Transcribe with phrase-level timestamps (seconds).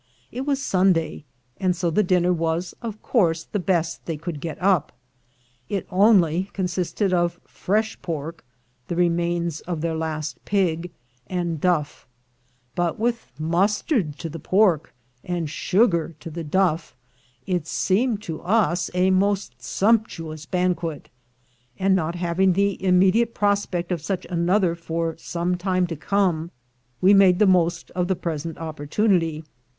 [0.31, 1.25] It was Sunday,
[1.59, 4.91] and so the dinner was of course the best they could get up.
[5.69, 8.43] It only consisted of fresh pork
[8.87, 10.89] (the remains of their last pig),
[11.27, 12.07] and duff;
[12.73, 14.91] but with mustard to the pork,
[15.23, 16.95] and sugar to the duff,
[17.45, 21.09] it seemed to us a most sumptuous banquet;
[21.77, 26.49] and, not having the immediate prospect of such another for some time to come,
[27.01, 29.43] we made the most of the present opportunity.